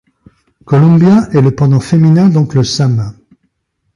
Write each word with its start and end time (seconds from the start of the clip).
Columbia 0.65 1.29
est 1.31 1.41
le 1.43 1.51
pendant 1.53 1.79
féminin 1.79 2.27
d'Oncle 2.27 2.65
Sam. 2.65 3.13